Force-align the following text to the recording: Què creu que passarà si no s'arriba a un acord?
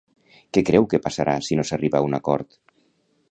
Què 0.57 0.63
creu 0.69 0.87
que 0.93 1.01
passarà 1.03 1.35
si 1.49 1.59
no 1.59 1.67
s'arriba 1.71 2.01
a 2.01 2.09
un 2.09 2.19
acord? 2.21 2.57